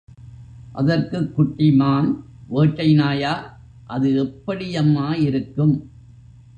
[0.73, 2.09] அதற்குக் குட்டி மான்,
[2.47, 3.33] வேட்டை நாயா
[3.87, 5.89] அது எப்படி யம்மா இருக்கும்?